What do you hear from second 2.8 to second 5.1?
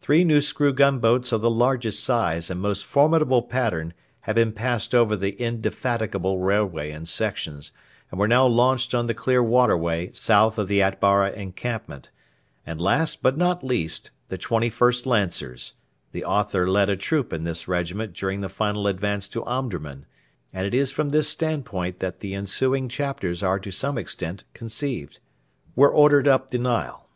formidable pattern had been passed